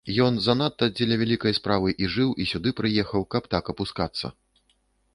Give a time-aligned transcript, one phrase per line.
[0.27, 4.37] Ён занадта дзеля вялікай справы і жыў, і сюды прыехаў, каб так апускацца.